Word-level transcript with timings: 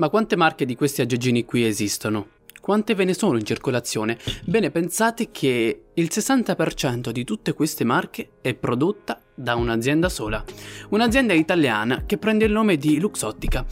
Ma 0.00 0.08
quante 0.08 0.34
marche 0.34 0.64
di 0.64 0.76
questi 0.76 1.02
aggeggini 1.02 1.44
qui 1.44 1.66
esistono? 1.66 2.28
Quante 2.58 2.94
ve 2.94 3.04
ne 3.04 3.12
sono 3.12 3.36
in 3.36 3.44
circolazione? 3.44 4.16
Bene, 4.46 4.70
pensate 4.70 5.30
che 5.30 5.82
il 5.92 6.08
60% 6.10 7.10
di 7.10 7.22
tutte 7.22 7.52
queste 7.52 7.84
marche 7.84 8.30
è 8.40 8.54
prodotta 8.54 9.20
da 9.34 9.56
un'azienda 9.56 10.08
sola. 10.08 10.42
Un'azienda 10.88 11.34
italiana 11.34 12.04
che 12.06 12.16
prende 12.16 12.46
il 12.46 12.52
nome 12.52 12.78
di 12.78 12.98
Luxottica. 12.98 13.66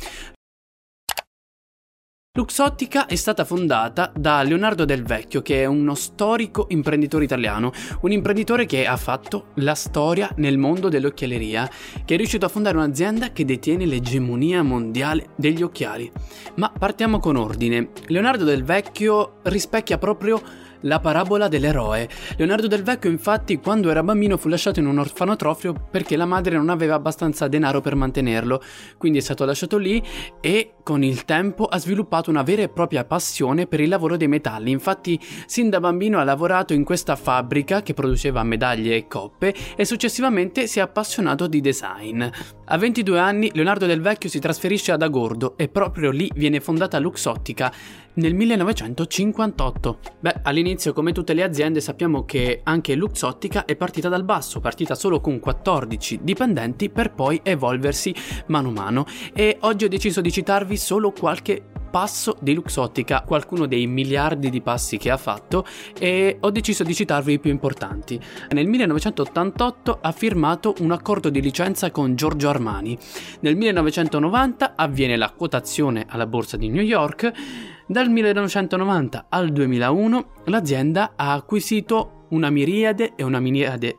Luxottica 2.38 3.06
è 3.06 3.16
stata 3.16 3.44
fondata 3.44 4.12
da 4.14 4.44
Leonardo 4.44 4.84
Del 4.84 5.02
Vecchio, 5.02 5.42
che 5.42 5.62
è 5.62 5.64
uno 5.64 5.96
storico 5.96 6.66
imprenditore 6.68 7.24
italiano, 7.24 7.72
un 8.02 8.12
imprenditore 8.12 8.64
che 8.64 8.86
ha 8.86 8.96
fatto 8.96 9.46
la 9.54 9.74
storia 9.74 10.30
nel 10.36 10.56
mondo 10.56 10.88
dell'occhialeria, 10.88 11.68
che 12.04 12.14
è 12.14 12.16
riuscito 12.16 12.46
a 12.46 12.48
fondare 12.48 12.76
un'azienda 12.76 13.32
che 13.32 13.44
detiene 13.44 13.86
l'egemonia 13.86 14.62
mondiale 14.62 15.30
degli 15.34 15.64
occhiali. 15.64 16.08
Ma 16.54 16.70
partiamo 16.70 17.18
con 17.18 17.34
ordine. 17.34 17.88
Leonardo 18.06 18.44
Del 18.44 18.62
Vecchio 18.62 19.38
rispecchia 19.42 19.98
proprio 19.98 20.40
la 20.82 21.00
parabola 21.00 21.48
dell'eroe. 21.48 22.08
Leonardo 22.36 22.66
del 22.68 22.82
Vecchio 22.82 23.10
infatti 23.10 23.58
quando 23.58 23.90
era 23.90 24.02
bambino 24.02 24.36
fu 24.36 24.48
lasciato 24.48 24.78
in 24.78 24.86
un 24.86 24.98
orfanotrofio 24.98 25.74
perché 25.90 26.16
la 26.16 26.26
madre 26.26 26.56
non 26.56 26.68
aveva 26.68 26.94
abbastanza 26.94 27.48
denaro 27.48 27.80
per 27.80 27.94
mantenerlo, 27.94 28.62
quindi 28.96 29.18
è 29.18 29.22
stato 29.22 29.44
lasciato 29.44 29.76
lì 29.76 30.02
e 30.40 30.74
con 30.88 31.04
il 31.04 31.26
tempo 31.26 31.66
ha 31.66 31.78
sviluppato 31.78 32.30
una 32.30 32.42
vera 32.42 32.62
e 32.62 32.70
propria 32.70 33.04
passione 33.04 33.66
per 33.66 33.78
il 33.80 33.90
lavoro 33.90 34.16
dei 34.16 34.26
metalli. 34.26 34.70
Infatti 34.70 35.20
sin 35.44 35.68
da 35.68 35.80
bambino 35.80 36.18
ha 36.18 36.24
lavorato 36.24 36.72
in 36.72 36.82
questa 36.82 37.14
fabbrica 37.14 37.82
che 37.82 37.92
produceva 37.92 38.42
medaglie 38.42 38.96
e 38.96 39.06
coppe 39.06 39.54
e 39.76 39.84
successivamente 39.84 40.66
si 40.66 40.78
è 40.78 40.80
appassionato 40.80 41.46
di 41.46 41.60
design. 41.60 42.24
A 42.70 42.78
22 42.78 43.18
anni 43.18 43.50
Leonardo 43.52 43.84
del 43.84 44.00
Vecchio 44.00 44.30
si 44.30 44.38
trasferisce 44.38 44.90
ad 44.90 45.02
Agordo 45.02 45.58
e 45.58 45.68
proprio 45.68 46.10
lì 46.10 46.30
viene 46.34 46.58
fondata 46.58 46.98
Luxottica 46.98 47.70
nel 48.14 48.34
1958. 48.34 49.98
Beh, 50.20 50.40
all'inizio 50.42 50.92
come 50.92 51.12
tutte 51.12 51.34
le 51.34 51.42
aziende 51.42 51.80
sappiamo 51.80 52.24
che 52.24 52.60
anche 52.64 52.94
Luxottica 52.94 53.64
è 53.64 53.76
partita 53.76 54.08
dal 54.08 54.24
basso, 54.24 54.60
partita 54.60 54.94
solo 54.94 55.20
con 55.20 55.38
14 55.38 56.20
dipendenti 56.22 56.90
per 56.90 57.12
poi 57.12 57.40
evolversi 57.42 58.14
mano 58.46 58.68
a 58.68 58.72
mano 58.72 59.06
e 59.34 59.58
oggi 59.60 59.84
ho 59.84 59.88
deciso 59.88 60.20
di 60.20 60.32
citarvi 60.32 60.76
solo 60.78 61.12
qualche 61.12 61.62
passo 61.88 62.36
di 62.40 62.54
Luxottica, 62.54 63.22
qualcuno 63.22 63.66
dei 63.66 63.86
miliardi 63.86 64.50
di 64.50 64.60
passi 64.60 64.98
che 64.98 65.10
ha 65.10 65.16
fatto 65.16 65.64
e 65.98 66.36
ho 66.40 66.50
deciso 66.50 66.84
di 66.84 66.94
citarvi 66.94 67.34
i 67.34 67.38
più 67.38 67.50
importanti. 67.50 68.20
Nel 68.50 68.66
1988 68.66 69.98
ha 70.00 70.12
firmato 70.12 70.74
un 70.80 70.92
accordo 70.92 71.30
di 71.30 71.40
licenza 71.40 71.90
con 71.90 72.14
Giorgio 72.14 72.48
Armani. 72.48 72.96
Nel 73.40 73.56
1990 73.56 74.74
avviene 74.76 75.16
la 75.16 75.30
quotazione 75.30 76.06
alla 76.08 76.26
borsa 76.26 76.56
di 76.56 76.68
New 76.68 76.82
York. 76.82 77.32
Dal 77.86 78.10
1990 78.10 79.26
al 79.28 79.50
2001 79.50 80.30
l'azienda 80.44 81.12
ha 81.16 81.32
acquisito 81.32 82.26
una 82.30 82.50
miriade 82.50 83.14
e 83.16 83.22
una 83.22 83.40
miriade 83.40 83.98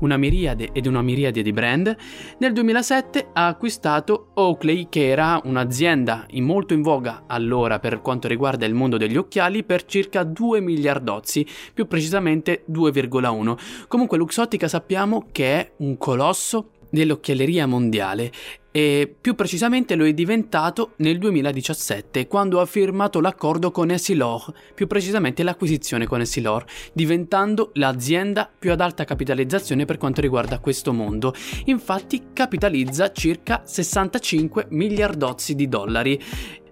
una 0.00 0.16
miriade 0.16 0.70
ed 0.72 0.86
una 0.86 1.02
miriade 1.02 1.42
di 1.42 1.52
brand, 1.52 1.96
nel 2.38 2.52
2007 2.52 3.30
ha 3.32 3.46
acquistato 3.46 4.30
Oakley 4.34 4.88
che 4.88 5.08
era 5.08 5.40
un'azienda 5.44 6.26
molto 6.40 6.74
in 6.74 6.82
voga 6.82 7.24
allora 7.26 7.78
per 7.78 8.00
quanto 8.00 8.28
riguarda 8.28 8.66
il 8.66 8.74
mondo 8.74 8.96
degli 8.96 9.16
occhiali 9.16 9.64
per 9.64 9.84
circa 9.84 10.22
2 10.24 10.60
miliardozzi, 10.60 11.46
più 11.72 11.86
precisamente 11.86 12.64
2,1. 12.70 13.86
Comunque 13.88 14.18
Luxottica 14.18 14.68
sappiamo 14.68 15.26
che 15.32 15.60
è 15.60 15.72
un 15.78 15.96
colosso 15.96 16.70
dell'occhialeria 16.90 17.66
mondiale 17.66 18.30
e 18.76 19.14
più 19.20 19.36
precisamente 19.36 19.94
lo 19.94 20.04
è 20.04 20.12
diventato 20.12 20.94
nel 20.96 21.18
2017 21.18 22.26
quando 22.26 22.58
ha 22.58 22.66
firmato 22.66 23.20
l'accordo 23.20 23.70
con 23.70 23.92
Essilor, 23.92 24.52
più 24.74 24.88
precisamente 24.88 25.44
l'acquisizione 25.44 26.08
con 26.08 26.20
Essilor, 26.20 26.64
diventando 26.92 27.70
l'azienda 27.74 28.50
più 28.58 28.72
ad 28.72 28.80
alta 28.80 29.04
capitalizzazione 29.04 29.84
per 29.84 29.96
quanto 29.96 30.20
riguarda 30.20 30.58
questo 30.58 30.92
mondo. 30.92 31.32
Infatti 31.66 32.30
capitalizza 32.32 33.12
circa 33.12 33.62
65 33.64 34.66
miliardozzi 34.70 35.54
di 35.54 35.68
dollari 35.68 36.20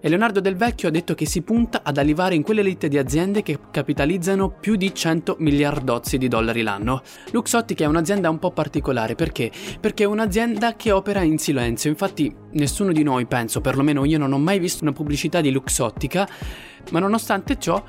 e 0.05 0.09
Leonardo 0.09 0.41
Del 0.41 0.57
Vecchio 0.57 0.89
ha 0.89 0.91
detto 0.91 1.15
che 1.15 1.25
si 1.25 1.43
punta 1.43 1.79
ad 1.81 1.97
arrivare 1.97 2.35
in 2.35 2.43
quell'elite 2.43 2.89
di 2.89 2.97
aziende 2.97 3.41
che 3.41 3.57
capitalizzano 3.71 4.49
più 4.49 4.75
di 4.75 4.93
100 4.93 5.37
miliardozzi 5.39 6.17
di 6.17 6.27
dollari 6.27 6.61
l'anno. 6.61 7.01
Luxottica 7.31 7.85
è 7.85 7.87
un'azienda 7.87 8.29
un 8.29 8.37
po' 8.37 8.51
particolare 8.51 9.15
perché? 9.15 9.49
Perché 9.79 10.03
è 10.03 10.07
un'azienda 10.07 10.75
che 10.75 10.91
opera 10.91 11.21
in 11.21 11.37
silenzio, 11.37 11.89
infatti 11.89 12.35
nessuno 12.51 12.91
di 12.91 13.01
noi, 13.01 13.27
penso, 13.27 13.61
perlomeno 13.61 14.03
io 14.03 14.17
non 14.17 14.33
ho 14.33 14.37
mai 14.37 14.59
visto 14.59 14.83
una 14.83 14.91
pubblicità 14.91 15.39
di 15.39 15.51
Luxottica, 15.51 16.27
ma 16.91 16.99
nonostante 16.99 17.57
ciò 17.57 17.81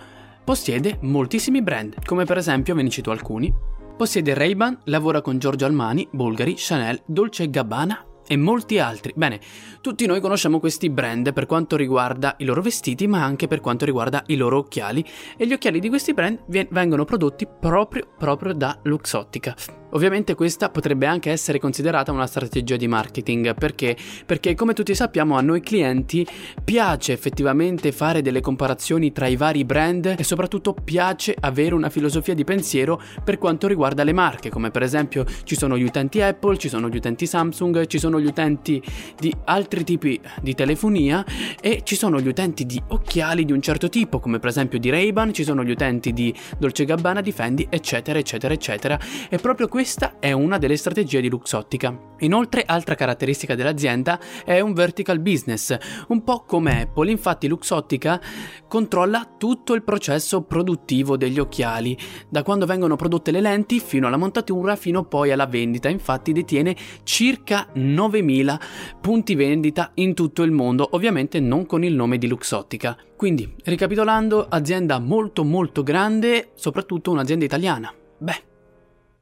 possiede 0.44 0.98
moltissimi 1.00 1.62
brand, 1.62 1.97
come 2.04 2.24
per 2.24 2.36
esempio, 2.36 2.76
ve 2.76 2.82
ne 2.84 2.91
cito 2.91 3.10
alcuni, 3.10 3.53
possiede 3.97 4.34
Ray-Ban, 4.34 4.82
lavora 4.84 5.20
con 5.20 5.38
Giorgio 5.38 5.64
Armani, 5.64 6.06
Bulgari, 6.12 6.54
Chanel, 6.56 7.03
Dolce 7.06 7.50
Gabbana 7.50 8.06
e 8.26 8.36
molti 8.36 8.78
altri. 8.78 9.12
Bene, 9.14 9.40
tutti 9.80 10.06
noi 10.06 10.20
conosciamo 10.20 10.60
questi 10.60 10.90
brand 10.90 11.32
per 11.32 11.46
quanto 11.46 11.76
riguarda 11.76 12.34
i 12.38 12.44
loro 12.44 12.62
vestiti, 12.62 13.06
ma 13.06 13.22
anche 13.22 13.48
per 13.48 13.60
quanto 13.60 13.84
riguarda 13.84 14.22
i 14.26 14.36
loro 14.36 14.58
occhiali 14.58 15.04
e 15.36 15.46
gli 15.46 15.52
occhiali 15.52 15.80
di 15.80 15.88
questi 15.88 16.14
brand 16.14 16.40
vengono 16.46 17.04
prodotti 17.04 17.46
proprio, 17.46 18.06
proprio 18.18 18.54
da 18.54 18.78
Luxottica. 18.82 19.84
Ovviamente 19.94 20.34
questa 20.34 20.71
potrebbe 20.71 21.06
anche 21.06 21.31
essere 21.31 21.60
considerata 21.60 22.10
una 22.10 22.27
strategia 22.27 22.75
di 22.75 22.88
marketing, 22.88 23.55
perché? 23.55 23.97
Perché 24.27 24.56
come 24.56 24.72
tutti 24.72 24.93
sappiamo 24.93 25.37
a 25.37 25.41
noi 25.41 25.60
clienti 25.60 26.27
piace 26.65 27.12
effettivamente 27.12 27.93
fare 27.93 28.21
delle 28.21 28.41
comparazioni 28.41 29.12
tra 29.12 29.28
i 29.28 29.37
vari 29.37 29.65
brand 29.65 30.16
e 30.19 30.25
soprattutto 30.25 30.75
piace 30.75 31.37
avere 31.38 31.77
una 31.77 31.91
filosofia 31.91 32.34
di 32.34 32.43
pensiero 32.43 33.00
per 33.22 33.38
quanto 33.38 33.69
riguarda 33.69 34.03
le 34.03 34.12
marche, 34.12 34.50
come 34.50 34.72
per 34.72 34.83
esempio 34.83 35.25
ci 35.44 35.54
sono 35.54 35.78
gli 35.78 35.84
utenti 35.84 36.21
Apple, 36.21 36.59
ci 36.59 36.69
sono 36.69 36.88
gli 36.88 36.97
utenti 36.97 37.25
Samsung, 37.25 37.87
ci 37.87 38.00
sono 38.00 38.19
gli 38.19 38.27
utenti 38.27 38.83
di 39.16 39.33
altri 39.44 39.84
tipi 39.84 40.21
di 40.43 40.54
telefonia 40.54 41.25
e 41.60 41.83
ci 41.84 41.94
sono 41.94 42.19
gli 42.19 42.27
utenti 42.27 42.66
di 42.66 42.83
occhiali 42.88 43.44
di 43.44 43.53
un 43.53 43.62
certo 43.62 43.88
tipo, 43.88 44.19
come 44.19 44.41
per 44.41 44.49
esempio 44.49 44.81
di 44.81 44.91
Ray-Ban, 44.91 45.33
ci 45.33 45.44
sono 45.44 45.62
gli 45.62 45.71
utenti 45.71 46.12
di 46.12 46.34
Dolce 46.59 46.84
Gabbana, 46.84 47.21
di 47.21 47.31
Fendi, 47.31 47.65
eccetera, 47.71 48.19
eccetera, 48.19 48.53
eccetera. 48.53 48.99
E 49.28 49.38
proprio 49.38 49.69
questo 49.69 49.83
questa 49.84 50.19
è 50.19 50.33
una 50.33 50.56
delle 50.56 50.78
strategie 50.78 51.21
di 51.21 51.28
Luxottica. 51.28 52.15
Inoltre, 52.21 52.62
altra 52.65 52.95
caratteristica 52.95 53.55
dell'azienda 53.55 54.19
è 54.43 54.59
un 54.61 54.72
vertical 54.72 55.21
business, 55.21 55.77
un 56.09 56.25
po' 56.25 56.45
come 56.47 56.81
Apple. 56.81 57.11
Infatti, 57.11 57.49
Luxottica 57.49 58.19
controlla 58.67 59.34
tutto 59.37 59.75
il 59.75 59.83
processo 59.83 60.41
produttivo 60.41 61.19
degli 61.19 61.39
occhiali, 61.39 61.99
da 62.31 62.43
quando 62.43 62.65
vengono 62.65 62.97
prodotte 62.97 63.31
le 63.31 63.43
lenti 63.43 63.78
fino 63.78 64.06
alla 64.06 64.17
montatura, 64.17 64.75
fino 64.75 65.05
poi 65.05 65.33
alla 65.33 65.45
vendita. 65.45 65.91
Infatti, 65.91 66.33
detiene 66.33 66.75
circa 67.03 67.69
9000 67.75 68.61
punti 69.03 69.34
vendita 69.34 69.91
in 69.97 70.15
tutto 70.15 70.45
il 70.45 70.51
mondo, 70.51 70.89
ovviamente 70.93 71.41
non 71.41 71.66
con 71.66 71.84
il 71.84 71.93
nome 71.93 72.16
di 72.16 72.27
Luxottica. 72.27 72.97
Quindi, 73.19 73.55
ricapitolando, 73.65 74.47
azienda 74.49 74.99
molto 74.99 75.45
molto 75.45 75.83
grande, 75.83 76.53
soprattutto 76.55 77.11
un'azienda 77.11 77.45
italiana. 77.45 77.93
Beh, 78.16 78.43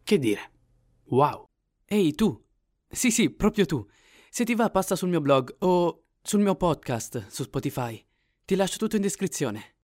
che 0.05 0.21
dire. 0.21 0.51
Wow. 1.07 1.49
Ehi 1.87 2.15
tu! 2.15 2.43
Sì 2.89 3.11
sì, 3.11 3.31
proprio 3.31 3.67
tu. 3.67 3.87
Se 4.31 4.45
ti 4.45 4.55
va 4.55 4.71
passa 4.71 4.97
sul 4.97 5.09
mio 5.09 5.21
blog 5.21 5.57
o 5.61 6.05
sul 6.23 6.41
mio 6.41 6.55
podcast 6.55 7.27
su 7.29 7.43
Spotify. 7.43 8.05
Ti 8.45 8.55
lascio 8.55 8.79
tutto 8.79 8.97
in 8.97 9.03
descrizione. 9.03 9.72